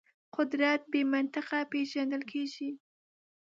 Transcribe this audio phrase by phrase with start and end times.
[0.35, 2.69] قدرت بې منطقه پېژندل کېږي.